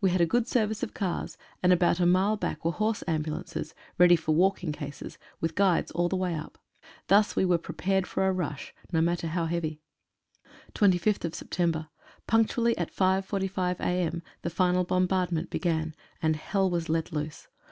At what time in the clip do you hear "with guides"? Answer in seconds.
5.40-5.90